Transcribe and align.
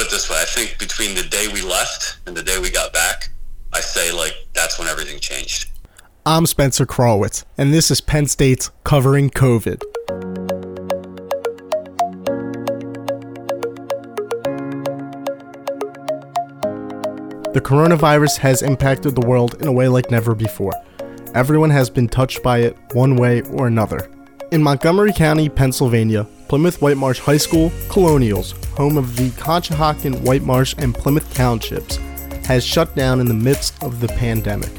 put 0.00 0.06
it 0.06 0.10
this 0.10 0.30
way: 0.30 0.36
I 0.40 0.46
think 0.46 0.78
between 0.78 1.14
the 1.14 1.24
day 1.24 1.48
we 1.52 1.60
left 1.60 2.20
and 2.26 2.34
the 2.34 2.42
day 2.42 2.58
we 2.58 2.70
got 2.70 2.90
back, 2.90 3.28
I 3.72 3.80
say 3.80 4.10
like 4.12 4.34
that's 4.54 4.78
when 4.78 4.88
everything 4.88 5.20
changed. 5.20 5.68
I'm 6.24 6.46
Spencer 6.46 6.86
Krawitz, 6.86 7.44
and 7.58 7.72
this 7.74 7.90
is 7.90 8.00
Penn 8.00 8.26
State's 8.26 8.70
covering 8.82 9.28
COVID. 9.28 9.80
The 17.52 17.60
coronavirus 17.60 18.38
has 18.38 18.62
impacted 18.62 19.14
the 19.14 19.26
world 19.26 19.60
in 19.60 19.68
a 19.68 19.72
way 19.72 19.88
like 19.88 20.10
never 20.10 20.34
before. 20.34 20.72
Everyone 21.34 21.70
has 21.70 21.90
been 21.90 22.08
touched 22.08 22.42
by 22.42 22.60
it 22.60 22.76
one 22.92 23.16
way 23.16 23.42
or 23.42 23.66
another. 23.66 24.10
In 24.50 24.62
Montgomery 24.62 25.12
County, 25.12 25.50
Pennsylvania, 25.50 26.26
Plymouth 26.50 26.80
Whitemarsh 26.80 27.20
High 27.20 27.36
School, 27.36 27.70
Colonials, 27.88 28.54
home 28.76 28.98
of 28.98 29.14
the 29.14 29.28
Conshohocken, 29.40 30.24
Whitemarsh, 30.24 30.74
and 30.82 30.92
Plymouth 30.92 31.32
Townships, 31.32 31.94
has 32.44 32.64
shut 32.64 32.92
down 32.96 33.20
in 33.20 33.28
the 33.28 33.34
midst 33.34 33.80
of 33.84 34.00
the 34.00 34.08
pandemic. 34.08 34.72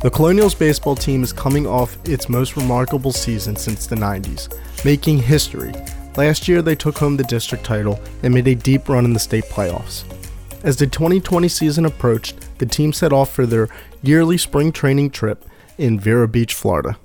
The 0.00 0.10
Colonials 0.10 0.54
baseball 0.54 0.96
team 0.96 1.22
is 1.22 1.30
coming 1.30 1.66
off 1.66 1.98
its 2.08 2.30
most 2.30 2.56
remarkable 2.56 3.12
season 3.12 3.54
since 3.54 3.86
the 3.86 3.96
90s, 3.96 4.48
making 4.82 5.18
history. 5.18 5.74
Last 6.16 6.48
year, 6.48 6.62
they 6.62 6.74
took 6.74 6.96
home 6.96 7.18
the 7.18 7.24
district 7.24 7.64
title 7.64 8.00
and 8.22 8.32
made 8.32 8.48
a 8.48 8.54
deep 8.54 8.88
run 8.88 9.04
in 9.04 9.12
the 9.12 9.20
state 9.20 9.44
playoffs. 9.44 10.04
As 10.64 10.78
the 10.78 10.86
2020 10.86 11.48
season 11.48 11.84
approached, 11.84 12.36
the 12.56 12.64
team 12.64 12.94
set 12.94 13.12
off 13.12 13.30
for 13.30 13.44
their 13.44 13.68
yearly 14.00 14.38
spring 14.38 14.72
training 14.72 15.10
trip 15.10 15.44
in 15.76 16.00
Vero 16.00 16.26
Beach, 16.26 16.54
Florida. 16.54 16.96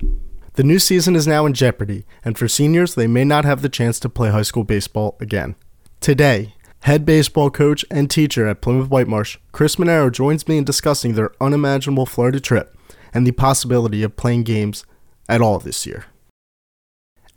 The 0.56 0.64
new 0.64 0.80
season 0.80 1.18
is 1.18 1.28
now 1.28 1.46
in 1.46 1.54
jeopardy, 1.54 2.06
and 2.24 2.38
for 2.38 2.48
seniors, 2.48 2.96
they 2.96 3.08
may 3.08 3.26
not 3.26 3.44
have 3.44 3.62
the 3.62 3.68
chance 3.68 4.00
to 4.00 4.08
play 4.08 4.30
high 4.30 4.42
school 4.42 4.64
baseball 4.64 5.18
again. 5.20 5.56
Today, 6.00 6.54
head 6.84 7.06
baseball 7.06 7.50
coach 7.50 7.84
and 7.92 8.10
teacher 8.10 8.48
at 8.48 8.62
Plymouth 8.62 8.88
Whitemarsh, 8.90 9.36
Chris 9.52 9.76
Monero, 9.76 10.10
joins 10.10 10.48
me 10.48 10.58
in 10.58 10.64
discussing 10.64 11.14
their 11.14 11.32
unimaginable 11.42 12.06
Florida 12.06 12.40
trip 12.40 12.74
and 13.14 13.28
the 13.28 13.34
possibility 13.34 14.02
of 14.02 14.16
playing 14.16 14.44
games 14.44 14.86
at 15.28 15.42
all 15.42 15.60
this 15.60 15.86
year. 15.86 16.06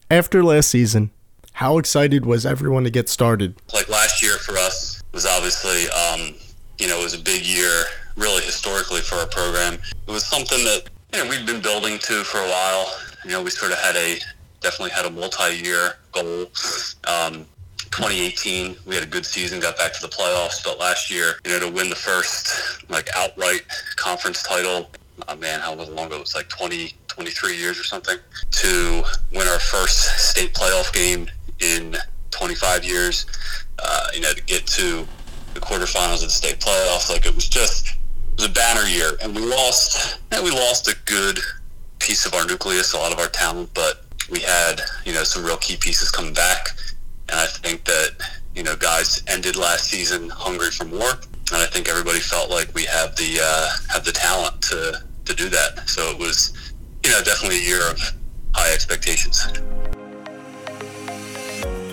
After 0.08 0.44
last 0.44 0.70
season, 0.70 1.10
how 1.54 1.78
excited 1.78 2.24
was 2.24 2.46
everyone 2.46 2.84
to 2.84 2.90
get 2.90 3.08
started? 3.08 3.60
Like 3.74 3.88
last 3.88 4.22
year 4.22 4.36
for 4.36 4.56
us 4.56 5.02
was 5.10 5.26
obviously, 5.26 5.88
um, 5.90 6.36
you 6.78 6.86
know, 6.86 7.00
it 7.00 7.02
was 7.02 7.14
a 7.14 7.18
big 7.18 7.44
year, 7.44 7.82
really 8.16 8.44
historically 8.44 9.00
for 9.00 9.16
our 9.16 9.26
program. 9.26 9.74
It 9.74 10.10
was 10.12 10.24
something 10.24 10.62
that 10.62 10.84
you 11.12 11.22
know 11.22 11.30
we've 11.30 11.46
been 11.46 11.60
building 11.60 11.98
to 11.98 12.24
for 12.24 12.38
a 12.38 12.48
while. 12.48 12.92
You 13.24 13.32
know, 13.32 13.42
we 13.42 13.50
sort 13.50 13.72
of 13.72 13.78
had 13.78 13.96
a 13.96 14.18
definitely 14.60 14.90
had 14.90 15.06
a 15.06 15.10
multi-year 15.10 15.94
goal. 16.12 16.46
Um, 17.06 17.46
2018, 17.90 18.76
we 18.86 18.94
had 18.94 19.02
a 19.02 19.06
good 19.06 19.24
season, 19.24 19.60
got 19.60 19.76
back 19.78 19.92
to 19.94 20.02
the 20.02 20.08
playoffs, 20.08 20.62
but 20.62 20.78
last 20.78 21.10
year, 21.10 21.34
you 21.44 21.52
know, 21.52 21.60
to 21.60 21.72
win 21.72 21.88
the 21.88 21.96
first 21.96 22.88
like 22.90 23.08
outright 23.16 23.62
conference 23.96 24.42
title, 24.42 24.90
oh 25.26 25.36
man, 25.36 25.60
how 25.60 25.74
long 25.74 26.06
ago? 26.06 26.16
It 26.16 26.20
was 26.20 26.34
like 26.34 26.48
20, 26.48 26.92
23 27.08 27.56
years 27.56 27.80
or 27.80 27.84
something. 27.84 28.16
To 28.50 29.02
win 29.32 29.48
our 29.48 29.58
first 29.58 30.30
state 30.30 30.52
playoff 30.54 30.92
game 30.92 31.28
in 31.60 31.96
25 32.30 32.84
years, 32.84 33.26
uh, 33.78 34.08
you 34.14 34.20
know, 34.20 34.32
to 34.32 34.42
get 34.44 34.66
to 34.66 35.06
the 35.54 35.60
quarterfinals 35.60 36.16
of 36.16 36.20
the 36.22 36.30
state 36.30 36.60
playoffs, 36.60 37.10
like 37.10 37.26
it 37.26 37.34
was 37.34 37.48
just 37.48 37.97
was 38.38 38.46
a 38.46 38.52
banner 38.52 38.86
year, 38.86 39.18
and 39.22 39.34
we 39.34 39.42
lost. 39.42 40.20
We 40.30 40.50
lost 40.50 40.88
a 40.88 40.96
good 41.04 41.40
piece 41.98 42.24
of 42.24 42.34
our 42.34 42.46
nucleus, 42.46 42.94
a 42.94 42.96
lot 42.96 43.12
of 43.12 43.18
our 43.18 43.26
talent, 43.26 43.70
but 43.74 44.04
we 44.30 44.40
had 44.40 44.80
you 45.04 45.12
know 45.12 45.24
some 45.24 45.44
real 45.44 45.56
key 45.56 45.76
pieces 45.76 46.10
coming 46.10 46.32
back, 46.32 46.70
and 47.28 47.40
I 47.40 47.46
think 47.46 47.84
that 47.84 48.10
you 48.54 48.62
know 48.62 48.76
guys 48.76 49.22
ended 49.26 49.56
last 49.56 49.90
season 49.90 50.28
hungry 50.30 50.70
for 50.70 50.84
more, 50.84 51.10
and 51.10 51.62
I 51.62 51.66
think 51.66 51.88
everybody 51.88 52.20
felt 52.20 52.50
like 52.50 52.72
we 52.74 52.84
have 52.84 53.16
the 53.16 53.40
uh, 53.42 53.70
have 53.92 54.04
the 54.04 54.12
talent 54.12 54.62
to 54.62 55.02
to 55.24 55.34
do 55.34 55.48
that. 55.48 55.88
So 55.88 56.10
it 56.10 56.18
was 56.18 56.72
you 57.04 57.10
know 57.10 57.20
definitely 57.22 57.58
a 57.58 57.68
year 57.68 57.90
of 57.90 57.98
high 58.54 58.72
expectations. 58.72 59.44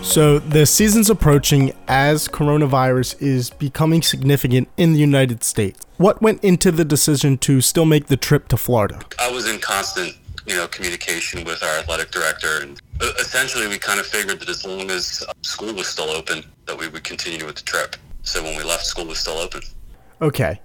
So 0.06 0.40
the 0.40 0.66
season's 0.66 1.10
approaching 1.10 1.74
as 1.90 2.28
coronavirus 2.30 3.22
is 3.22 3.50
becoming 3.50 4.02
significant 4.02 4.70
in 4.78 4.94
the 4.94 5.00
United 5.00 5.44
States. 5.44 5.82
What 5.98 6.22
went 6.22 6.42
into 6.44 6.72
the 6.72 6.86
decision 6.86 7.38
to 7.40 7.60
still 7.60 7.86
make 7.86 8.06
the 8.06 8.16
trip 8.16 8.48
to 8.50 8.56
Florida? 8.56 9.02
I 9.20 9.30
was 9.30 9.50
in 9.50 9.60
constant, 9.60 10.16
you 10.46 10.56
know, 10.56 10.68
communication 10.68 11.44
with 11.44 11.62
our 11.64 11.80
athletic 11.80 12.12
director, 12.12 12.60
and 12.62 12.80
uh, 13.02 13.12
essentially 13.20 13.68
we 13.68 13.78
kind 13.78 14.00
of 14.00 14.06
figured 14.06 14.40
that 14.40 14.48
as 14.48 14.66
long 14.66 14.90
as 14.90 15.26
school 15.42 15.74
was 15.74 15.88
still 15.88 16.10
open, 16.12 16.46
that 16.66 16.78
we 16.78 16.88
would 16.88 17.04
continue 17.04 17.46
with 17.46 17.56
the 17.56 17.64
trip. 17.64 17.98
So 18.22 18.42
when 18.42 18.56
we 18.56 18.64
left, 18.64 18.86
school 18.86 19.06
was 19.08 19.20
still 19.20 19.38
open. 19.38 19.64
Okay, 20.22 20.62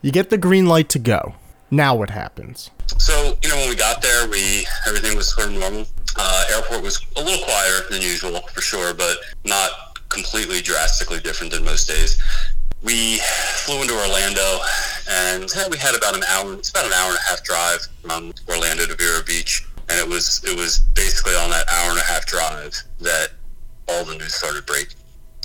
you 0.00 0.10
get 0.10 0.30
the 0.30 0.38
green 0.38 0.66
light 0.66 0.88
to 0.90 0.98
go. 0.98 1.34
Now 1.70 1.96
what 1.96 2.10
happens? 2.10 2.70
So 2.98 3.36
you 3.42 3.48
know, 3.50 3.56
when 3.56 3.68
we 3.68 3.76
got 3.76 4.00
there, 4.00 4.28
we 4.28 4.66
everything 4.86 5.16
was 5.16 5.34
sort 5.34 5.48
of 5.48 5.54
normal. 5.54 5.86
Uh, 6.18 6.44
airport 6.54 6.82
was 6.82 7.04
a 7.16 7.22
little 7.22 7.44
quieter 7.44 7.88
than 7.90 8.00
usual, 8.00 8.40
for 8.52 8.60
sure, 8.60 8.94
but 8.94 9.18
not 9.44 9.98
completely 10.08 10.60
drastically 10.60 11.20
different 11.20 11.52
than 11.52 11.64
most 11.64 11.88
days. 11.88 12.18
We 12.82 13.18
flew 13.64 13.82
into 13.82 13.94
Orlando, 13.94 14.58
and 15.08 15.50
we 15.70 15.76
had 15.78 15.94
about 15.94 16.14
an 16.14 16.22
hour. 16.28 16.54
It's 16.54 16.70
about 16.70 16.86
an 16.86 16.92
hour 16.92 17.10
and 17.10 17.18
a 17.18 17.28
half 17.28 17.42
drive 17.42 17.86
from 18.02 18.32
Orlando 18.48 18.86
to 18.86 18.94
Vero 18.94 19.22
Beach, 19.26 19.66
and 19.88 19.98
it 19.98 20.08
was 20.08 20.42
it 20.44 20.56
was 20.56 20.78
basically 20.94 21.34
on 21.34 21.50
that 21.50 21.68
hour 21.68 21.90
and 21.90 21.98
a 21.98 22.04
half 22.04 22.26
drive 22.26 22.74
that 23.00 23.30
all 23.88 24.04
the 24.04 24.14
news 24.14 24.34
started 24.34 24.66
breaking. 24.66 24.98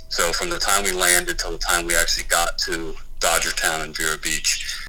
So 0.10 0.32
from 0.34 0.50
the 0.50 0.60
time 0.60 0.84
we 0.84 0.92
landed 0.92 1.40
till 1.40 1.52
the 1.52 1.58
time 1.58 1.88
we 1.88 1.96
actually 1.96 2.28
got 2.28 2.58
to 2.60 2.94
Dodgertown 3.20 3.84
and 3.84 3.96
Vero 3.96 4.18
Beach, 4.18 4.81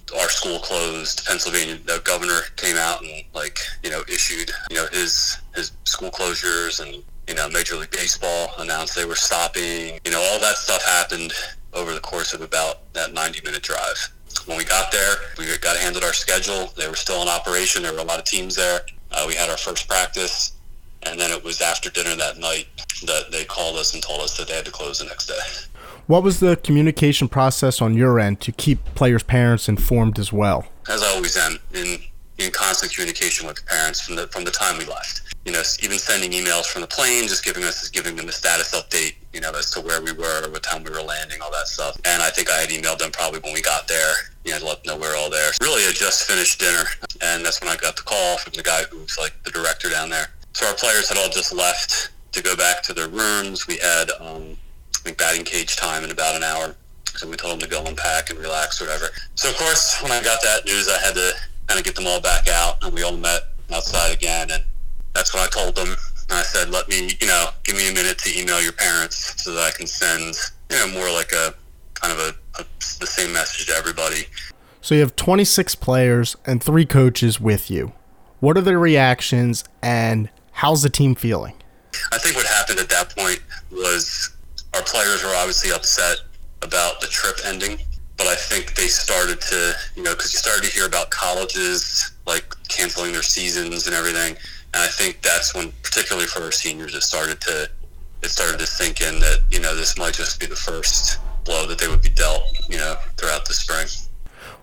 school 0.43 0.59
closed. 0.59 1.25
Pennsylvania, 1.25 1.79
the 1.85 2.01
governor 2.05 2.41
came 2.57 2.77
out 2.77 3.01
and 3.03 3.23
like 3.33 3.59
you 3.83 3.91
know 3.91 4.03
issued 4.09 4.51
you 4.71 4.77
know 4.77 4.87
his 4.93 5.39
his 5.55 5.73
school 5.85 6.11
closures 6.11 6.81
and 6.81 7.03
you 7.29 7.35
know 7.35 7.49
Major 7.49 7.77
League 7.77 7.93
Baseball 7.93 8.53
announced 8.59 8.97
they 8.97 9.05
were 9.05 9.15
stopping. 9.15 10.01
You 10.05 10.11
know 10.11 10.21
all 10.21 10.41
that 10.41 10.57
stuff 10.57 10.85
happened 10.85 11.33
over 11.73 11.95
the 11.95 12.01
course 12.01 12.35
of 12.35 12.41
about 12.41 12.93
that 12.93 13.13
90 13.13 13.41
minute 13.45 13.63
drive. 13.63 14.11
When 14.47 14.59
we 14.59 14.65
got 14.65 14.91
there, 14.91 15.15
we 15.39 15.47
got 15.59 15.77
handed 15.77 16.03
our 16.03 16.13
schedule. 16.13 16.73
They 16.77 16.89
were 16.89 16.97
still 16.97 17.23
in 17.23 17.29
operation. 17.29 17.85
There 17.85 17.93
were 17.93 18.01
a 18.01 18.05
lot 18.05 18.19
of 18.19 18.25
teams 18.25 18.57
there. 18.57 18.81
Uh, 19.13 19.25
we 19.29 19.35
had 19.35 19.49
our 19.49 19.59
first 19.59 19.89
practice, 19.89 20.53
and 21.05 21.21
then 21.21 21.31
it 21.31 21.45
was 21.45 21.61
after 21.61 21.91
dinner 21.91 22.17
that 22.17 22.39
night 22.39 22.67
that 23.05 23.31
they 23.31 23.45
called 23.45 23.77
us 23.77 23.95
and 23.95 24.03
told 24.03 24.21
us 24.21 24.37
that 24.39 24.49
they 24.49 24.55
had 24.55 24.65
to 24.65 24.73
close 24.73 24.99
the 24.99 25.05
next 25.05 25.27
day. 25.27 25.35
What 26.07 26.23
was 26.23 26.41
the 26.41 26.57
communication 26.57 27.29
process 27.29 27.81
on 27.81 27.95
your 27.95 28.19
end 28.19 28.41
to 28.41 28.53
keep 28.53 28.85
players' 28.95 29.23
parents 29.23 29.69
informed 29.69 30.19
as 30.19 30.33
well? 30.33 30.67
As 30.89 31.03
I 31.03 31.07
always 31.09 31.37
am, 31.37 31.59
in 31.75 31.99
in 32.39 32.51
constant 32.51 32.93
communication 32.93 33.47
with 33.47 33.57
the 33.57 33.63
parents 33.63 34.01
from 34.01 34.17
the 34.17 34.27
from 34.29 34.45
the 34.45 34.51
time 34.51 34.79
we 34.79 34.85
left. 34.85 35.23
You 35.45 35.53
know, 35.53 35.63
even 35.83 35.99
sending 35.99 36.31
emails 36.33 36.67
from 36.67 36.83
the 36.83 36.89
plane, 36.89 37.27
just 37.29 37.45
giving 37.45 37.65
us 37.65 37.89
giving 37.89 38.17
them 38.17 38.29
a 38.29 38.33
status 38.33 38.75
update. 38.75 39.15
You 39.33 39.41
know, 39.41 39.51
as 39.53 39.71
to 39.73 39.81
where 39.81 40.03
we 40.03 40.13
were, 40.13 40.49
what 40.51 40.63
time 40.63 40.85
we 40.85 40.91
were 40.91 41.03
landing, 41.03 41.41
all 41.41 41.51
that 41.53 41.69
stuff. 41.69 41.97
And 42.05 42.23
I 42.23 42.31
think 42.31 42.51
I 42.51 42.59
had 42.59 42.69
emailed 42.71 42.99
them 42.99 43.11
probably 43.11 43.41
when 43.41 43.55
we 43.55 43.63
got 43.63 43.89
there. 43.89 44.15
You 44.45 44.53
know, 44.53 44.59
to 44.59 44.67
let 44.67 44.85
them 44.85 44.95
know 44.95 44.97
we 44.97 45.09
we're 45.09 45.17
all 45.17 45.31
there. 45.31 45.51
Really, 45.63 45.83
I 45.87 45.93
just 45.93 46.29
finished 46.29 46.59
dinner, 46.59 46.85
and 47.23 47.45
that's 47.45 47.61
when 47.61 47.71
I 47.71 47.77
got 47.77 47.97
the 47.97 48.03
call 48.03 48.39
from 48.39 48.53
the 48.55 48.63
guy 48.63 48.83
who 48.91 48.99
was 48.99 49.17
like 49.19 49.35
the 49.45 49.51
director 49.51 49.89
down 49.89 50.11
there. 50.11 50.29
So 50.53 50.67
our 50.67 50.75
players 50.75 51.09
had 51.09 51.19
all 51.19 51.29
just 51.29 51.53
left 51.53 52.11
to 52.33 52.43
go 52.43 52.57
back 52.57 52.83
to 52.83 52.93
their 52.93 53.09
rooms. 53.09 53.67
We 53.67 53.79
had 53.79 54.11
um, 54.21 54.57
think 55.03 55.19
batting 55.19 55.45
cage 55.45 55.77
time 55.77 56.05
in 56.05 56.11
about 56.11 56.37
an 56.37 56.43
hour. 56.43 56.75
So 57.05 57.29
we 57.29 57.37
told 57.37 57.55
them 57.55 57.61
to 57.61 57.69
go 57.69 57.85
unpack 57.85 58.31
and 58.31 58.39
relax 58.39 58.81
or 58.81 58.87
whatever. 58.87 59.11
So 59.35 59.51
of 59.51 59.57
course, 59.57 60.01
when 60.01 60.13
I 60.13 60.23
got 60.23 60.41
that 60.43 60.65
news, 60.65 60.89
I 60.89 60.99
had 60.99 61.15
to 61.15 61.33
kind 61.67 61.79
of 61.79 61.85
get 61.85 61.95
them 61.95 62.07
all 62.07 62.21
back 62.21 62.49
out, 62.49 62.83
and 62.83 62.95
we 62.95 63.03
all 63.03 63.17
met 63.17 63.43
outside 63.73 64.13
again. 64.15 64.51
And 64.51 64.63
that's 65.13 65.35
when 65.35 65.43
I 65.43 65.47
told 65.49 65.75
them. 65.75 65.97
I 66.31 66.43
said, 66.43 66.71
"Let 66.71 66.89
me, 66.89 67.17
you 67.21 67.27
know, 67.27 67.51
give 67.63 67.77
me 67.77 67.91
a 67.91 67.93
minute 67.93 68.17
to 68.19 68.41
email 68.41 68.63
your 68.63 68.73
parents 68.73 69.43
so 69.43 69.53
that 69.53 69.63
I 69.63 69.71
can 69.71 69.87
send, 69.87 70.35
you 70.71 70.79
know, 70.79 70.89
more 70.89 71.13
like 71.13 71.33
a 71.33 71.55
kind 71.93 72.13
of 72.13 72.19
a, 72.19 72.61
a 72.63 72.65
the 73.01 73.07
same 73.07 73.33
message 73.33 73.67
to 73.67 73.73
everybody." 73.73 74.27
So 74.81 74.95
you 74.95 75.03
have 75.03 75.15
26 75.15 75.75
players 75.77 76.37
and 76.47 76.63
three 76.63 76.87
coaches 76.87 77.39
with 77.39 77.71
you. 77.71 77.93
What 78.41 78.57
are 78.57 78.63
their 78.63 78.79
reactions, 78.79 79.65
and 79.83 80.31
how's 80.53 80.83
the 80.83 80.91
team 80.91 81.15
feeling? 81.15 81.55
I 82.11 82.19
think 82.19 82.35
what 82.35 82.47
happened 82.47 82.79
at 82.81 82.89
that 82.89 83.15
point 83.15 83.41
was 83.71 84.31
our 84.75 84.83
players 84.83 85.23
were 85.23 85.35
obviously 85.37 85.73
upset 85.73 86.19
about 86.63 87.01
the 87.01 87.07
trip 87.09 87.37
ending, 87.45 87.79
but 88.17 88.27
I 88.27 88.35
think 88.35 88.75
they 88.75 88.87
started 88.87 89.41
to, 89.41 89.75
you 89.97 90.03
know, 90.03 90.15
because 90.15 90.33
you 90.33 90.39
started 90.39 90.65
to 90.65 90.73
hear 90.73 90.87
about 90.87 91.11
colleges 91.11 92.13
like 92.27 92.45
canceling 92.69 93.13
their 93.13 93.23
seasons 93.23 93.87
and 93.87 93.97
everything, 93.97 94.37
and 94.75 94.83
I 94.83 94.87
think 94.87 95.21
that's 95.23 95.55
when, 95.55 95.73
particularly 95.83 96.27
for 96.27 96.43
our 96.43 96.53
seniors, 96.53 96.95
it 96.95 97.03
started 97.03 97.41
to 97.43 97.69
it 98.23 98.31
started 98.31 98.59
to 98.61 98.67
sink 98.67 99.01
in 99.01 99.19
that 99.19 99.41
you 99.51 99.61
know 99.61 99.75
this 99.75 99.99
might 99.99 100.15
just 100.15 100.39
be 100.39 100.47
the 100.47 100.57
first 100.57 101.19
blow 101.45 101.67
that 101.67 101.79
they 101.79 101.89
would 101.89 102.03
be 102.03 102.09
dealt, 102.11 102.43
you 102.69 102.79
know, 102.79 102.97
throughout 103.17 103.45
the 103.47 103.53
spring. 103.53 103.87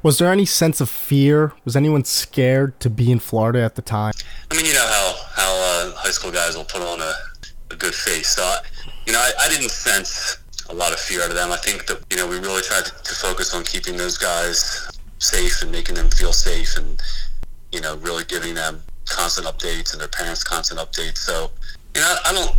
Was 0.02 0.18
there 0.18 0.32
any 0.32 0.46
sense 0.46 0.80
of 0.80 0.90
fear? 0.90 1.52
Was 1.66 1.76
anyone 1.76 2.06
scared 2.06 2.80
to 2.80 2.90
be 2.90 3.12
in 3.12 3.20
Florida 3.20 3.62
at 3.62 3.76
the 3.76 3.82
time? 3.82 4.14
I 4.50 4.56
mean, 4.56 4.66
you 4.66 4.74
know 4.74 4.86
how 4.88 5.16
how 5.34 5.52
uh, 5.52 5.96
high 5.96 6.12
school 6.12 6.32
guys 6.32 6.56
will 6.56 6.66
put 6.66 6.82
on 6.82 7.02
a, 7.02 7.14
a 7.72 7.76
good 7.76 7.94
face. 7.94 8.30
So, 8.30 8.44
I, 8.44 8.60
you 9.06 9.14
know, 9.14 9.20
I, 9.20 9.32
I 9.42 9.50
didn't 9.50 9.72
sense 9.72 10.38
a 10.70 10.74
lot 10.74 10.94
of 10.94 11.00
fear 11.00 11.24
out 11.24 11.30
of 11.30 11.36
them. 11.36 11.52
I 11.52 11.58
think 11.58 11.88
that 11.88 12.04
you 12.12 12.18
know 12.18 12.28
we 12.28 12.40
really 12.40 12.62
tried 12.62 12.86
to, 12.86 12.92
to 12.92 13.16
focus 13.16 13.54
on 13.54 13.64
keeping 13.64 13.98
those 13.98 14.18
guys 14.18 14.90
safe 15.18 15.62
and 15.62 15.72
making 15.72 15.96
them 15.96 16.10
feel 16.10 16.34
safe, 16.34 16.78
and 16.78 17.02
you 17.72 17.82
know 17.82 17.98
really 17.98 18.24
giving 18.26 18.54
them 18.54 18.82
constant 19.08 19.48
updates 19.48 19.92
and 19.94 20.02
their 20.02 20.08
parents 20.08 20.44
constant 20.44 20.80
updates. 20.80 21.18
So 21.18 21.50
you 21.96 22.02
know 22.02 22.16
I 22.26 22.34
don't 22.34 22.52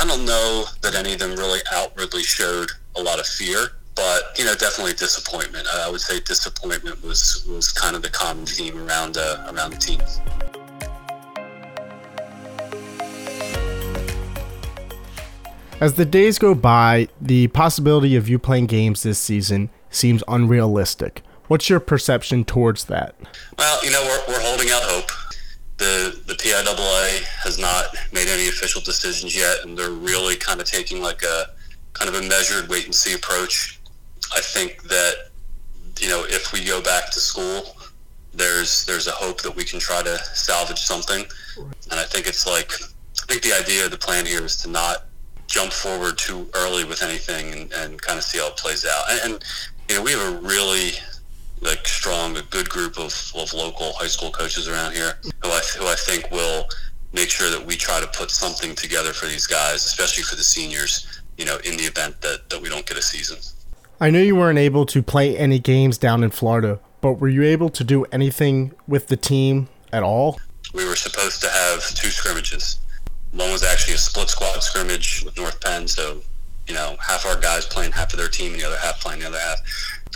I 0.00 0.04
don't 0.06 0.24
know 0.24 0.64
that 0.82 0.94
any 0.94 1.12
of 1.12 1.18
them 1.20 1.30
really 1.36 1.60
outwardly 1.72 2.22
showed 2.22 2.70
a 2.96 3.02
lot 3.02 3.20
of 3.20 3.26
fear 3.26 3.70
but 3.98 4.38
you 4.38 4.44
know, 4.44 4.54
definitely 4.54 4.92
disappointment. 4.92 5.66
I 5.74 5.90
would 5.90 6.00
say 6.00 6.20
disappointment 6.20 7.02
was 7.02 7.44
was 7.48 7.72
kind 7.72 7.96
of 7.96 8.02
the 8.02 8.08
common 8.08 8.46
theme 8.46 8.78
around 8.78 9.16
uh, 9.16 9.50
around 9.52 9.72
the 9.72 9.76
team. 9.76 10.00
As 15.80 15.94
the 15.94 16.04
days 16.04 16.40
go 16.40 16.56
by, 16.56 17.06
the 17.20 17.46
possibility 17.48 18.16
of 18.16 18.28
you 18.28 18.40
playing 18.40 18.66
games 18.66 19.04
this 19.04 19.18
season 19.18 19.70
seems 19.90 20.24
unrealistic. 20.26 21.22
What's 21.46 21.70
your 21.70 21.78
perception 21.78 22.44
towards 22.44 22.86
that? 22.86 23.14
Well, 23.56 23.84
you 23.84 23.92
know, 23.92 24.02
we're, 24.02 24.34
we're 24.34 24.40
holding 24.40 24.70
out 24.70 24.82
hope. 24.82 25.10
The 25.76 26.20
the 26.26 26.34
PIAA 26.34 27.22
has 27.44 27.60
not 27.60 27.84
made 28.12 28.26
any 28.26 28.48
official 28.48 28.82
decisions 28.82 29.36
yet, 29.36 29.58
and 29.62 29.78
they're 29.78 29.90
really 29.90 30.34
kind 30.34 30.60
of 30.60 30.66
taking 30.66 31.00
like 31.00 31.22
a 31.22 31.50
kind 31.92 32.08
of 32.08 32.20
a 32.20 32.26
measured 32.26 32.68
wait 32.68 32.86
and 32.86 32.94
see 32.94 33.14
approach. 33.14 33.78
I 34.34 34.40
think 34.40 34.82
that 34.88 35.30
you 36.00 36.08
know 36.08 36.24
if 36.26 36.52
we 36.52 36.64
go 36.64 36.82
back 36.82 37.12
to 37.12 37.20
school, 37.20 37.76
there's 38.34 38.84
there's 38.86 39.06
a 39.06 39.12
hope 39.12 39.42
that 39.42 39.54
we 39.54 39.62
can 39.62 39.78
try 39.78 40.02
to 40.02 40.18
salvage 40.34 40.80
something, 40.80 41.24
and 41.56 42.00
I 42.00 42.02
think 42.02 42.26
it's 42.26 42.44
like 42.44 42.72
I 43.22 43.26
think 43.26 43.42
the 43.42 43.52
idea, 43.52 43.84
of 43.84 43.92
the 43.92 43.98
plan 43.98 44.26
here 44.26 44.44
is 44.44 44.56
to 44.62 44.68
not 44.68 45.07
jump 45.58 45.72
forward 45.72 46.16
too 46.16 46.48
early 46.54 46.84
with 46.84 47.02
anything 47.02 47.52
and, 47.52 47.72
and 47.72 48.00
kind 48.00 48.16
of 48.16 48.22
see 48.22 48.38
how 48.38 48.46
it 48.46 48.56
plays 48.56 48.86
out. 48.86 49.10
And, 49.10 49.20
and 49.24 49.44
you 49.88 49.96
know 49.96 50.02
we 50.02 50.12
have 50.12 50.34
a 50.34 50.38
really 50.38 50.92
like 51.60 51.84
strong, 51.88 52.36
a 52.36 52.42
good 52.42 52.68
group 52.68 52.96
of, 52.96 53.12
of 53.34 53.52
local 53.52 53.92
high 53.94 54.06
school 54.06 54.30
coaches 54.30 54.68
around 54.68 54.92
here 54.92 55.14
who 55.42 55.50
I, 55.50 55.60
who 55.76 55.86
I 55.88 55.96
think 55.96 56.30
will 56.30 56.68
make 57.12 57.28
sure 57.28 57.50
that 57.50 57.66
we 57.66 57.74
try 57.74 57.98
to 57.98 58.06
put 58.06 58.30
something 58.30 58.76
together 58.76 59.12
for 59.12 59.26
these 59.26 59.48
guys, 59.48 59.84
especially 59.84 60.22
for 60.22 60.36
the 60.36 60.44
seniors, 60.44 61.22
you 61.36 61.44
know, 61.44 61.56
in 61.64 61.76
the 61.76 61.82
event 61.82 62.20
that, 62.20 62.48
that 62.50 62.62
we 62.62 62.68
don't 62.68 62.86
get 62.86 62.96
a 62.96 63.02
season. 63.02 63.38
I 64.00 64.10
know 64.10 64.20
you 64.20 64.36
weren't 64.36 64.60
able 64.60 64.86
to 64.86 65.02
play 65.02 65.36
any 65.36 65.58
games 65.58 65.98
down 65.98 66.22
in 66.22 66.30
Florida, 66.30 66.78
but 67.00 67.14
were 67.14 67.28
you 67.28 67.42
able 67.42 67.70
to 67.70 67.82
do 67.82 68.04
anything 68.12 68.74
with 68.86 69.08
the 69.08 69.16
team 69.16 69.68
at 69.92 70.04
all? 70.04 70.38
We 70.72 70.86
were 70.86 70.94
supposed 70.94 71.40
to 71.40 71.48
have 71.48 71.84
two 71.96 72.10
scrimmages. 72.10 72.78
One 73.32 73.52
was 73.52 73.62
actually 73.62 73.94
a 73.94 73.98
split 73.98 74.28
squad 74.28 74.62
scrimmage 74.62 75.22
with 75.24 75.36
North 75.36 75.60
Penn, 75.60 75.86
so 75.86 76.22
you 76.66 76.74
know 76.74 76.96
half 77.00 77.26
our 77.26 77.38
guys 77.40 77.66
playing 77.66 77.92
half 77.92 78.12
of 78.12 78.18
their 78.18 78.28
team, 78.28 78.52
and 78.52 78.60
the 78.60 78.66
other 78.66 78.78
half 78.78 79.00
playing 79.00 79.20
the 79.20 79.26
other 79.26 79.38
half. 79.38 79.60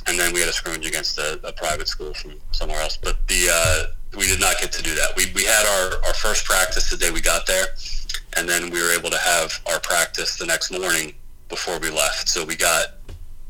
And 0.06 0.18
then 0.18 0.32
we 0.32 0.40
had 0.40 0.48
a 0.48 0.52
scrimmage 0.52 0.86
against 0.86 1.18
a, 1.18 1.38
a 1.46 1.52
private 1.52 1.86
school 1.86 2.12
from 2.14 2.34
somewhere 2.50 2.80
else. 2.80 2.96
But 2.96 3.16
the 3.28 3.48
uh, 3.52 4.16
we 4.16 4.26
did 4.26 4.40
not 4.40 4.58
get 4.60 4.72
to 4.72 4.82
do 4.82 4.94
that. 4.94 5.16
We, 5.16 5.32
we 5.34 5.44
had 5.44 5.66
our, 5.66 6.04
our 6.06 6.14
first 6.14 6.44
practice 6.44 6.90
the 6.90 6.96
day 6.96 7.10
we 7.10 7.20
got 7.20 7.46
there, 7.46 7.66
and 8.36 8.48
then 8.48 8.70
we 8.70 8.82
were 8.82 8.92
able 8.92 9.10
to 9.10 9.18
have 9.18 9.60
our 9.66 9.80
practice 9.80 10.36
the 10.36 10.46
next 10.46 10.70
morning 10.70 11.14
before 11.48 11.78
we 11.78 11.90
left. 11.90 12.28
So 12.28 12.44
we 12.44 12.56
got 12.56 12.98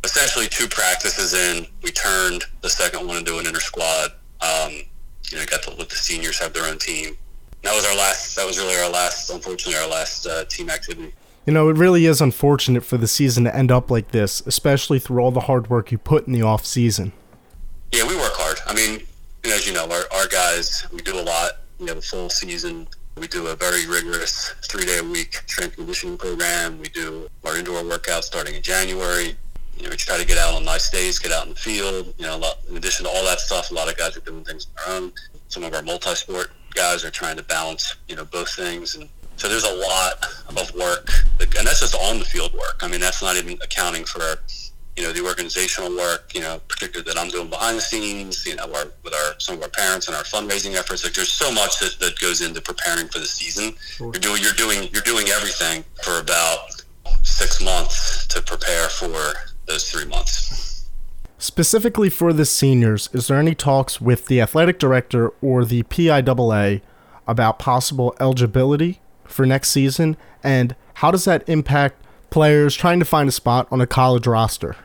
essentially 0.04 0.46
two 0.48 0.68
practices 0.68 1.34
in, 1.34 1.66
we 1.82 1.90
turned 1.90 2.44
the 2.60 2.70
second 2.70 3.06
one 3.06 3.16
into 3.16 3.38
an 3.38 3.46
inter 3.46 3.60
squad. 3.60 4.12
Um, 4.40 4.72
you 5.30 5.38
know, 5.38 5.44
got 5.46 5.62
to 5.62 5.70
let 5.74 5.88
the 5.88 5.96
seniors 5.96 6.38
have 6.38 6.52
their 6.52 6.66
own 6.66 6.78
team. 6.78 7.16
That 7.62 7.74
was 7.74 7.84
our 7.86 7.96
last. 7.96 8.36
That 8.36 8.46
was 8.46 8.58
really 8.58 8.76
our 8.76 8.90
last. 8.90 9.30
Unfortunately, 9.30 9.80
our 9.80 9.88
last 9.88 10.26
uh, 10.26 10.44
team 10.46 10.68
activity. 10.70 11.14
You 11.46 11.52
know, 11.52 11.68
it 11.68 11.76
really 11.76 12.06
is 12.06 12.20
unfortunate 12.20 12.84
for 12.84 12.96
the 12.96 13.08
season 13.08 13.44
to 13.44 13.54
end 13.54 13.72
up 13.72 13.90
like 13.90 14.10
this, 14.12 14.42
especially 14.46 14.98
through 14.98 15.22
all 15.22 15.30
the 15.30 15.40
hard 15.40 15.70
work 15.70 15.90
you 15.90 15.98
put 15.98 16.26
in 16.26 16.32
the 16.32 16.42
off 16.42 16.64
season. 16.64 17.12
Yeah, 17.92 18.06
we 18.06 18.16
work 18.16 18.32
hard. 18.34 18.58
I 18.66 18.74
mean, 18.74 19.04
as 19.44 19.66
you 19.66 19.72
know, 19.72 19.84
our, 19.90 20.04
our 20.18 20.28
guys, 20.28 20.86
we 20.92 21.02
do 21.02 21.18
a 21.18 21.22
lot. 21.22 21.52
We 21.78 21.88
have 21.88 21.98
a 21.98 22.02
full 22.02 22.30
season. 22.30 22.86
We 23.16 23.26
do 23.26 23.48
a 23.48 23.56
very 23.56 23.86
rigorous 23.86 24.54
three 24.68 24.84
day 24.84 24.98
a 24.98 25.04
week 25.04 25.34
strength 25.46 25.76
conditioning 25.76 26.16
program. 26.16 26.78
We 26.78 26.88
do 26.88 27.28
our 27.44 27.56
indoor 27.56 27.82
workouts 27.82 28.24
starting 28.24 28.54
in 28.54 28.62
January 28.62 29.36
you 29.76 29.84
know, 29.84 29.90
we 29.90 29.96
try 29.96 30.18
to 30.18 30.26
get 30.26 30.38
out 30.38 30.54
on 30.54 30.64
nice 30.64 30.90
days, 30.90 31.18
get 31.18 31.32
out 31.32 31.44
in 31.44 31.50
the 31.50 31.58
field. 31.58 32.14
You 32.18 32.26
know, 32.26 32.38
lot, 32.38 32.58
in 32.68 32.76
addition 32.76 33.04
to 33.04 33.10
all 33.10 33.24
that 33.24 33.40
stuff, 33.40 33.70
a 33.70 33.74
lot 33.74 33.88
of 33.88 33.96
guys 33.96 34.16
are 34.16 34.20
doing 34.20 34.44
things 34.44 34.66
on 34.66 34.72
their 34.76 35.02
own. 35.02 35.12
Some 35.48 35.64
of 35.64 35.74
our 35.74 35.82
multi-sport 35.82 36.50
guys 36.74 37.04
are 37.04 37.10
trying 37.10 37.36
to 37.36 37.42
balance, 37.42 37.96
you 38.08 38.16
know, 38.16 38.24
both 38.24 38.54
things. 38.54 38.94
And 38.94 39.08
so 39.36 39.48
there's 39.48 39.64
a 39.64 39.74
lot 39.74 40.14
of 40.56 40.74
work, 40.74 41.08
and 41.40 41.66
that's 41.66 41.80
just 41.80 41.94
on 41.94 42.18
the 42.18 42.24
field 42.24 42.52
work. 42.52 42.80
I 42.80 42.88
mean, 42.88 43.00
that's 43.00 43.22
not 43.22 43.36
even 43.36 43.58
accounting 43.62 44.04
for, 44.04 44.20
you 44.96 45.02
know, 45.02 45.12
the 45.12 45.24
organizational 45.24 45.96
work, 45.96 46.32
you 46.34 46.40
know, 46.40 46.60
particularly 46.68 47.10
that 47.10 47.18
I'm 47.18 47.28
doing 47.28 47.48
behind 47.48 47.78
the 47.78 47.80
scenes, 47.80 48.46
you 48.46 48.56
know, 48.56 48.64
our, 48.64 48.86
with 49.02 49.14
our 49.14 49.34
some 49.38 49.56
of 49.56 49.62
our 49.62 49.70
parents 49.70 50.06
and 50.06 50.16
our 50.16 50.22
fundraising 50.22 50.74
efforts. 50.76 51.02
Like, 51.04 51.14
there's 51.14 51.32
so 51.32 51.50
much 51.52 51.78
that, 51.80 51.96
that 52.00 52.18
goes 52.20 52.40
into 52.42 52.60
preparing 52.60 53.08
for 53.08 53.18
the 53.18 53.26
season. 53.26 53.74
You're 53.98 54.12
doing, 54.12 54.42
you're 54.42 54.52
doing, 54.52 54.88
you're 54.92 55.02
doing 55.02 55.28
everything 55.28 55.84
for 56.02 56.20
about 56.20 56.58
six 57.22 57.62
months 57.62 58.26
to 58.28 58.42
prepare 58.42 58.88
for 58.88 59.32
those 59.66 59.90
three 59.90 60.04
months. 60.04 60.61
Specifically 61.42 62.08
for 62.08 62.32
the 62.32 62.46
seniors, 62.46 63.08
is 63.12 63.26
there 63.26 63.36
any 63.36 63.52
talks 63.52 64.00
with 64.00 64.26
the 64.26 64.40
athletic 64.40 64.78
director 64.78 65.32
or 65.42 65.64
the 65.64 65.82
PIAA 65.82 66.82
about 67.26 67.58
possible 67.58 68.14
eligibility 68.20 69.00
for 69.24 69.44
next 69.44 69.70
season? 69.70 70.16
And 70.44 70.76
how 70.94 71.10
does 71.10 71.24
that 71.24 71.42
impact 71.48 71.96
players 72.30 72.76
trying 72.76 73.00
to 73.00 73.04
find 73.04 73.28
a 73.28 73.32
spot 73.32 73.66
on 73.72 73.80
a 73.80 73.88
college 73.88 74.24
roster? 74.28 74.76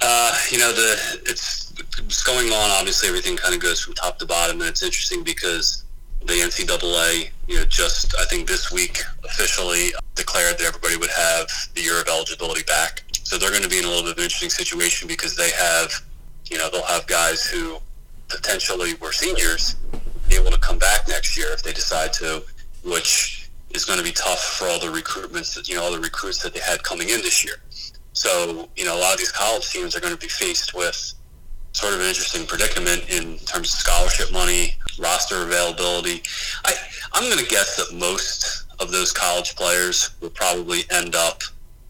Uh, 0.00 0.38
you 0.52 0.58
know, 0.58 0.70
the 0.70 1.20
it's, 1.26 1.74
it's 1.98 2.22
going 2.22 2.46
on. 2.46 2.70
Obviously, 2.70 3.08
everything 3.08 3.36
kind 3.36 3.52
of 3.52 3.60
goes 3.60 3.80
from 3.80 3.94
top 3.94 4.20
to 4.20 4.26
bottom, 4.26 4.60
and 4.60 4.70
it's 4.70 4.84
interesting 4.84 5.24
because 5.24 5.84
the 6.20 6.34
NCAA, 6.34 7.30
you 7.48 7.56
know, 7.56 7.64
just 7.64 8.14
I 8.20 8.24
think 8.26 8.46
this 8.46 8.70
week 8.70 9.02
officially 9.24 9.90
declared 10.14 10.58
that 10.58 10.64
everybody 10.64 10.96
would 10.96 11.10
have 11.10 11.50
the 11.74 11.82
year 11.82 12.00
of 12.00 12.06
eligibility 12.06 12.62
back. 12.62 13.02
So 13.28 13.36
they're 13.36 13.50
going 13.50 13.62
to 13.62 13.68
be 13.68 13.78
in 13.78 13.84
a 13.84 13.88
little 13.88 14.04
bit 14.04 14.12
of 14.12 14.16
an 14.16 14.24
interesting 14.24 14.48
situation 14.48 15.06
because 15.06 15.36
they 15.36 15.50
have, 15.50 15.92
you 16.50 16.56
know, 16.56 16.70
they'll 16.70 16.82
have 16.84 17.06
guys 17.06 17.44
who 17.44 17.76
potentially 18.28 18.94
were 19.02 19.12
seniors 19.12 19.76
be 20.30 20.36
able 20.36 20.50
to 20.50 20.56
come 20.56 20.78
back 20.78 21.06
next 21.08 21.36
year 21.36 21.48
if 21.52 21.62
they 21.62 21.74
decide 21.74 22.10
to, 22.14 22.42
which 22.84 23.50
is 23.72 23.84
going 23.84 23.98
to 23.98 24.04
be 24.04 24.12
tough 24.12 24.42
for 24.42 24.64
all 24.68 24.80
the 24.80 24.86
recruitments 24.86 25.54
that, 25.54 25.68
you 25.68 25.74
know, 25.74 25.84
all 25.84 25.92
the 25.92 26.00
recruits 26.00 26.42
that 26.42 26.54
they 26.54 26.60
had 26.60 26.82
coming 26.84 27.10
in 27.10 27.20
this 27.20 27.44
year. 27.44 27.56
So, 28.14 28.66
you 28.76 28.86
know, 28.86 28.96
a 28.96 29.00
lot 29.00 29.12
of 29.12 29.18
these 29.18 29.30
college 29.30 29.70
teams 29.70 29.94
are 29.94 30.00
going 30.00 30.14
to 30.14 30.18
be 30.18 30.28
faced 30.28 30.72
with 30.72 31.12
sort 31.72 31.92
of 31.92 32.00
an 32.00 32.06
interesting 32.06 32.46
predicament 32.46 33.10
in 33.10 33.36
terms 33.40 33.74
of 33.74 33.78
scholarship 33.78 34.32
money, 34.32 34.74
roster 34.98 35.42
availability. 35.42 36.22
I, 36.64 36.72
I'm 37.12 37.24
going 37.24 37.44
to 37.44 37.50
guess 37.50 37.76
that 37.76 37.94
most 37.94 38.64
of 38.80 38.90
those 38.90 39.12
college 39.12 39.54
players 39.54 40.12
will 40.22 40.30
probably 40.30 40.84
end 40.90 41.14
up 41.14 41.42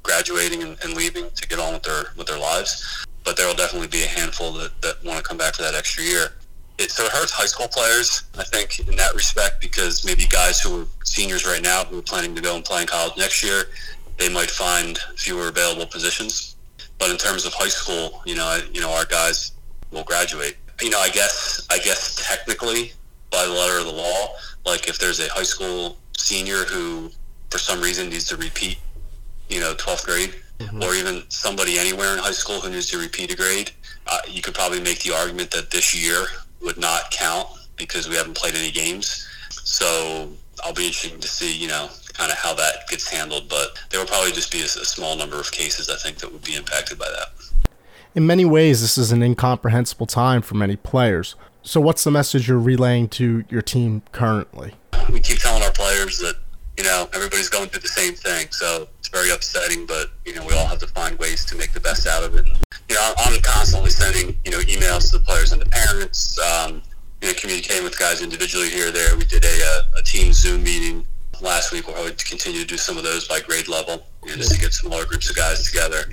graduating 0.08 0.62
and, 0.62 0.76
and 0.82 0.94
leaving 0.94 1.26
to 1.34 1.46
get 1.48 1.58
on 1.58 1.74
with 1.74 1.82
their 1.82 2.04
with 2.16 2.26
their 2.26 2.38
lives. 2.38 3.04
But 3.24 3.36
there 3.36 3.46
will 3.46 3.60
definitely 3.62 3.88
be 3.88 4.02
a 4.04 4.06
handful 4.06 4.52
that, 4.52 4.72
that 4.80 5.04
want 5.04 5.18
to 5.18 5.24
come 5.28 5.36
back 5.36 5.54
for 5.56 5.62
that 5.62 5.74
extra 5.74 6.02
year. 6.02 6.24
It, 6.78 6.90
so 6.90 7.04
it 7.04 7.12
hurts 7.12 7.32
high 7.32 7.50
school 7.54 7.68
players, 7.68 8.22
I 8.38 8.44
think, 8.44 8.88
in 8.88 8.96
that 8.96 9.12
respect, 9.14 9.60
because 9.60 10.04
maybe 10.06 10.24
guys 10.26 10.60
who 10.60 10.82
are 10.82 10.86
seniors 11.04 11.44
right 11.44 11.60
now 11.60 11.84
who 11.84 11.98
are 11.98 12.02
planning 12.02 12.34
to 12.36 12.40
go 12.40 12.56
and 12.56 12.64
play 12.64 12.80
in 12.82 12.86
college 12.86 13.16
next 13.18 13.42
year, 13.42 13.64
they 14.16 14.32
might 14.32 14.50
find 14.50 14.96
fewer 15.16 15.48
available 15.48 15.86
positions. 15.86 16.56
But 16.98 17.10
in 17.10 17.18
terms 17.18 17.44
of 17.44 17.52
high 17.52 17.68
school, 17.68 18.22
you 18.24 18.34
know, 18.34 18.60
you 18.72 18.80
know, 18.80 18.92
our 18.92 19.04
guys 19.04 19.52
will 19.90 20.04
graduate. 20.04 20.56
You 20.80 20.90
know, 20.90 21.00
I 21.00 21.10
guess, 21.10 21.66
I 21.70 21.78
guess 21.78 22.00
technically, 22.26 22.92
by 23.30 23.44
the 23.44 23.52
letter 23.52 23.78
of 23.78 23.86
the 23.86 23.92
law, 23.92 24.34
like 24.64 24.88
if 24.88 24.98
there's 24.98 25.20
a 25.20 25.28
high 25.28 25.42
school 25.54 25.98
senior 26.16 26.64
who, 26.64 27.10
for 27.50 27.58
some 27.58 27.80
reason, 27.80 28.08
needs 28.08 28.26
to 28.26 28.36
repeat 28.36 28.78
you 29.48 29.60
know, 29.60 29.74
12th 29.74 30.06
grade, 30.06 30.34
mm-hmm. 30.58 30.82
or 30.82 30.94
even 30.94 31.22
somebody 31.28 31.78
anywhere 31.78 32.12
in 32.12 32.18
high 32.18 32.32
school 32.32 32.60
who 32.60 32.70
needs 32.70 32.88
to 32.90 32.98
repeat 32.98 33.32
a 33.32 33.36
grade, 33.36 33.70
uh, 34.06 34.18
you 34.28 34.42
could 34.42 34.54
probably 34.54 34.80
make 34.80 35.00
the 35.02 35.14
argument 35.14 35.50
that 35.50 35.70
this 35.70 35.94
year 35.94 36.26
would 36.62 36.78
not 36.78 37.10
count 37.10 37.48
because 37.76 38.08
we 38.08 38.16
haven't 38.16 38.36
played 38.36 38.54
any 38.54 38.70
games. 38.70 39.26
So 39.50 40.30
I'll 40.64 40.74
be 40.74 40.86
interested 40.86 41.20
to 41.20 41.28
see, 41.28 41.56
you 41.56 41.68
know, 41.68 41.88
kind 42.14 42.32
of 42.32 42.38
how 42.38 42.54
that 42.54 42.88
gets 42.88 43.08
handled. 43.08 43.48
But 43.48 43.78
there 43.90 44.00
will 44.00 44.06
probably 44.06 44.32
just 44.32 44.50
be 44.50 44.60
a, 44.60 44.64
a 44.64 44.84
small 44.84 45.16
number 45.16 45.38
of 45.38 45.50
cases, 45.52 45.88
I 45.88 45.96
think, 45.96 46.18
that 46.18 46.32
would 46.32 46.44
be 46.44 46.56
impacted 46.56 46.98
by 46.98 47.08
that. 47.08 47.28
In 48.14 48.26
many 48.26 48.44
ways, 48.44 48.80
this 48.80 48.98
is 48.98 49.12
an 49.12 49.22
incomprehensible 49.22 50.06
time 50.06 50.42
for 50.42 50.54
many 50.54 50.76
players. 50.76 51.36
So, 51.62 51.80
what's 51.80 52.02
the 52.04 52.10
message 52.10 52.48
you're 52.48 52.58
relaying 52.58 53.08
to 53.10 53.44
your 53.48 53.62
team 53.62 54.02
currently? 54.12 54.74
We 55.12 55.20
keep 55.20 55.38
telling 55.38 55.62
our 55.62 55.72
players 55.72 56.18
that 56.18 56.36
you 56.78 56.84
know, 56.84 57.08
everybody's 57.12 57.48
going 57.48 57.68
through 57.68 57.80
the 57.80 57.88
same 57.88 58.14
thing. 58.14 58.46
So 58.52 58.86
it's 59.00 59.08
very 59.08 59.32
upsetting, 59.32 59.84
but, 59.84 60.12
you 60.24 60.34
know, 60.36 60.46
we 60.46 60.54
all 60.54 60.66
have 60.66 60.78
to 60.78 60.86
find 60.86 61.18
ways 61.18 61.44
to 61.46 61.56
make 61.56 61.72
the 61.72 61.80
best 61.80 62.06
out 62.06 62.22
of 62.22 62.36
it. 62.36 62.46
You 62.88 62.94
know, 62.94 63.12
I'm 63.18 63.42
constantly 63.42 63.90
sending, 63.90 64.38
you 64.44 64.52
know, 64.52 64.60
emails 64.60 65.10
to 65.10 65.18
the 65.18 65.24
players 65.24 65.52
and 65.52 65.60
the 65.60 65.66
parents, 65.66 66.38
um, 66.38 66.80
you 67.20 67.28
know, 67.28 67.34
communicating 67.34 67.82
with 67.82 67.98
guys 67.98 68.22
individually 68.22 68.70
here 68.70 68.88
or 68.88 68.90
there. 68.92 69.16
We 69.16 69.24
did 69.24 69.44
a, 69.44 69.48
a, 69.48 69.98
a 69.98 70.02
team 70.04 70.32
Zoom 70.32 70.62
meeting 70.62 71.04
last 71.40 71.72
week. 71.72 71.88
We'll 71.88 71.96
probably 71.96 72.14
continue 72.14 72.60
to 72.60 72.66
do 72.66 72.76
some 72.76 72.96
of 72.96 73.02
those 73.02 73.26
by 73.26 73.40
grade 73.40 73.66
level, 73.66 74.06
you 74.22 74.30
know, 74.30 74.36
just 74.36 74.52
to 74.52 74.60
get 74.60 74.72
smaller 74.72 75.04
groups 75.04 75.28
of 75.28 75.34
guys 75.34 75.66
together. 75.66 76.04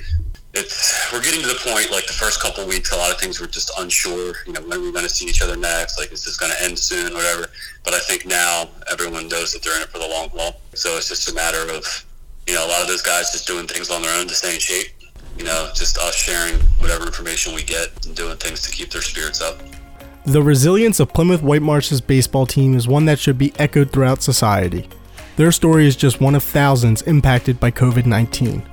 It's 0.56 1.12
we're 1.12 1.22
getting 1.22 1.42
to 1.42 1.48
the 1.48 1.60
point 1.60 1.92
like 1.92 2.08
the 2.08 2.14
first 2.14 2.42
couple 2.42 2.66
weeks, 2.66 2.92
a 2.94 2.98
lot 2.98 3.12
of 3.12 3.20
things 3.20 3.42
were 3.42 3.48
just 3.48 3.72
unsure. 3.78 4.36
You 4.48 4.54
know, 4.54 4.62
when 4.62 4.80
are 4.80 4.82
we're 4.82 4.92
going 4.92 5.04
to 5.04 5.10
see 5.10 5.28
each 5.28 5.42
other 5.42 5.58
next. 5.58 6.00
Like, 6.00 6.14
is 6.14 6.24
this 6.24 6.38
going 6.38 6.52
to 6.52 6.64
end 6.64 6.80
soon, 6.80 7.14
whatever. 7.14 7.48
But 7.84 7.94
I 7.94 8.00
think 8.00 8.26
now 8.26 8.70
everyone 8.90 9.28
knows 9.28 9.52
that 9.54 9.64
they're 9.64 9.76
in 9.76 9.82
it 9.82 9.90
for 9.90 10.00
the 10.00 10.08
long 10.08 10.30
haul. 10.30 10.62
So 10.74 10.96
it's 10.96 11.10
just 11.10 11.30
a 11.30 11.34
matter 11.34 11.70
of 11.76 12.06
you 12.48 12.54
know 12.54 12.66
a 12.66 12.70
lot 12.70 12.82
of 12.82 12.88
those 12.88 13.02
guys 13.02 13.32
just 13.32 13.48
doing 13.48 13.68
things 13.68 13.90
on 13.90 14.02
their 14.02 14.18
own 14.18 14.28
to 14.28 14.34
stay 14.34 14.54
in 14.54 14.60
shape. 14.60 14.88
You 15.38 15.44
know, 15.44 15.70
just 15.76 15.98
us 15.98 16.16
sharing 16.16 16.56
whatever 16.80 17.06
information 17.06 17.54
we 17.54 17.64
get 17.64 18.06
and 18.06 18.16
doing 18.16 18.38
things 18.38 18.62
to 18.62 18.72
keep 18.72 18.92
their 18.92 19.02
spirits 19.02 19.42
up. 19.42 19.60
The 20.26 20.42
resilience 20.42 21.00
of 21.00 21.14
Plymouth 21.14 21.44
White 21.44 21.62
Marsh's 21.62 22.02
baseball 22.02 22.46
team 22.46 22.76
is 22.76 22.88
one 22.88 23.06
that 23.06 23.20
should 23.20 23.38
be 23.38 23.54
echoed 23.60 23.92
throughout 23.92 24.24
society. 24.24 24.88
Their 25.36 25.52
story 25.52 25.86
is 25.86 25.98
just 25.98 26.22
one 26.22 26.34
of 26.34 26.44
thousands 26.44 27.02
impacted 27.02 27.60
by 27.60 27.72
COVID 27.72 28.06
19. 28.06 28.64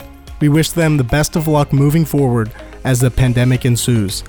We 0.42 0.49
wish 0.49 0.70
them 0.70 0.96
the 0.96 1.04
best 1.04 1.37
of 1.37 1.46
luck 1.46 1.72
moving 1.72 2.04
forward 2.04 2.50
as 2.82 2.99
the 2.99 3.12
pandemic 3.12 3.64
ensues. 3.64 4.25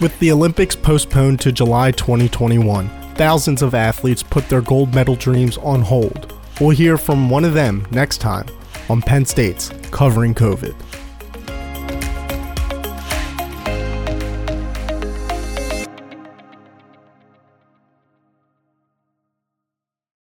With 0.00 0.16
the 0.20 0.30
Olympics 0.30 0.76
postponed 0.76 1.40
to 1.40 1.50
July 1.50 1.90
2021, 1.90 2.88
thousands 3.16 3.60
of 3.60 3.74
athletes 3.74 4.22
put 4.22 4.48
their 4.48 4.60
gold 4.60 4.94
medal 4.94 5.16
dreams 5.16 5.58
on 5.58 5.82
hold. 5.82 6.32
We'll 6.60 6.70
hear 6.70 6.96
from 6.96 7.28
one 7.28 7.44
of 7.44 7.54
them 7.54 7.88
next 7.90 8.18
time 8.18 8.46
on 8.88 9.02
Penn 9.02 9.26
State's 9.26 9.70
Covering 9.90 10.32
COVID. 10.32 10.76